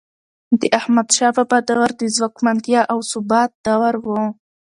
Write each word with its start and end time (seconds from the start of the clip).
د 0.59 0.61
احمدشاه 0.79 1.31
بابا 1.37 1.57
دور 1.67 1.89
د 2.01 2.03
ځواکمنتیا 2.15 2.81
او 2.91 2.97
ثبات 3.11 3.51
دور 3.65 3.95
و. 4.03 4.05